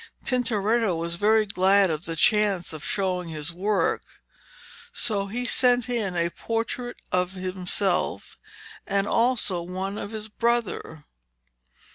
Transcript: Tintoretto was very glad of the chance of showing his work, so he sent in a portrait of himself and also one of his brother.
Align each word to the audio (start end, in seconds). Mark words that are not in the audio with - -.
Tintoretto 0.25 0.95
was 0.95 1.13
very 1.13 1.45
glad 1.45 1.91
of 1.91 2.05
the 2.05 2.15
chance 2.15 2.73
of 2.73 2.83
showing 2.83 3.29
his 3.29 3.53
work, 3.53 4.01
so 4.91 5.27
he 5.27 5.45
sent 5.45 5.87
in 5.87 6.15
a 6.15 6.31
portrait 6.31 6.99
of 7.11 7.33
himself 7.33 8.39
and 8.87 9.05
also 9.05 9.61
one 9.61 9.99
of 9.99 10.09
his 10.09 10.27
brother. 10.27 11.05